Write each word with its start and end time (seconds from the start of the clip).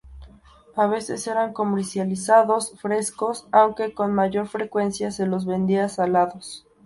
A 0.75 0.87
veces 0.87 1.27
eran 1.27 1.53
comercializados 1.53 2.71
frescos, 2.81 3.45
aunque 3.51 3.93
con 3.93 4.15
mayor 4.15 4.47
frecuencia 4.47 5.11
se 5.11 5.27
los 5.27 5.45
vendía 5.45 5.89
salados. 5.89 6.65